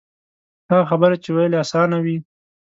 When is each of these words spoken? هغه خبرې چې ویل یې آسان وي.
هغه 0.71 0.85
خبرې 0.91 1.17
چې 1.23 1.29
ویل 1.31 1.53
یې 1.53 1.61
آسان 1.63 1.89
وي. 2.03 2.17